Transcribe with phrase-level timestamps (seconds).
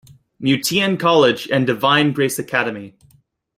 [0.41, 2.97] Mutien College and Divine Grace Academy.